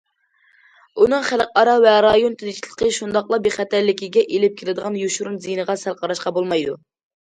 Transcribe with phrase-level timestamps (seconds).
[1.03, 6.81] ئۇنىڭ خەلقئارا ۋە رايون تىنچلىقى، شۇنداقلا بىخەتەرلىكىگە ئېلىپ كېلىدىغان يوشۇرۇن زىيىنىغا سەل قاراشقا بولمايدۇ.